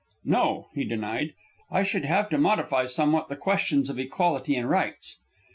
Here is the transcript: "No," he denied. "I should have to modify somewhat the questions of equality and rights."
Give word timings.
"No," 0.25 0.65
he 0.73 0.83
denied. 0.83 1.35
"I 1.69 1.83
should 1.83 2.05
have 2.05 2.27
to 2.29 2.39
modify 2.39 2.87
somewhat 2.87 3.29
the 3.29 3.35
questions 3.35 3.87
of 3.87 3.99
equality 3.99 4.55
and 4.55 4.67
rights." 4.67 5.19